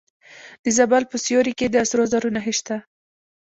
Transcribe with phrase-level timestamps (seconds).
[0.63, 2.77] د زابل په سیوري کې د سرو زرو نښې شته.